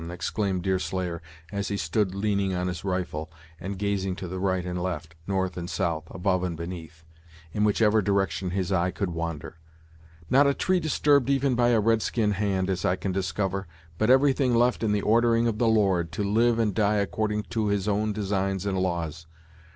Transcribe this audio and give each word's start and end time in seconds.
exclaimed 0.09 0.63
Deerslayer, 0.63 1.21
as 1.51 1.67
he 1.67 1.77
stood 1.77 2.15
leaning 2.15 2.55
on 2.55 2.65
his 2.67 2.83
rifle, 2.83 3.29
and 3.59 3.77
gazing 3.77 4.15
to 4.15 4.27
the 4.27 4.39
right 4.39 4.65
and 4.65 4.81
left, 4.81 5.13
north 5.27 5.55
and 5.57 5.69
south, 5.69 6.05
above 6.09 6.43
and 6.43 6.57
beneath, 6.57 7.03
in 7.53 7.63
whichever 7.63 8.01
direction 8.01 8.49
his 8.49 8.71
eye 8.71 8.89
could 8.89 9.11
wander; 9.11 9.59
"not 10.27 10.47
a 10.47 10.55
tree 10.55 10.79
disturbed 10.79 11.29
even 11.29 11.53
by 11.53 11.75
red 11.77 12.01
skin 12.01 12.31
hand, 12.31 12.67
as 12.67 12.83
I 12.83 12.95
can 12.95 13.11
discover, 13.11 13.67
but 13.99 14.09
everything 14.09 14.55
left 14.55 14.81
in 14.81 14.91
the 14.91 15.03
ordering 15.03 15.45
of 15.45 15.59
the 15.59 15.67
Lord, 15.67 16.11
to 16.13 16.23
live 16.23 16.57
and 16.57 16.73
die 16.73 16.95
according 16.97 17.43
to 17.51 17.67
his 17.67 17.87
own 17.87 18.11
designs 18.11 18.65
and 18.65 18.79
laws! 18.79 19.27